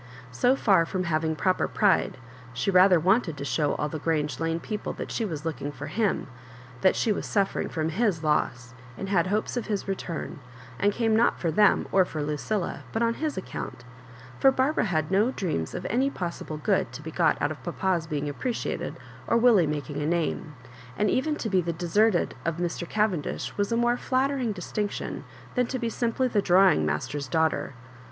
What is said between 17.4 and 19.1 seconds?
of papa^s being appreciated,